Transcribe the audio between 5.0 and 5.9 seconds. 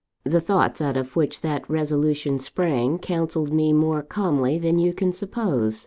suppose.